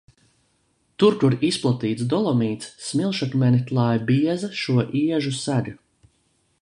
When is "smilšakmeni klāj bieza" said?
2.87-4.51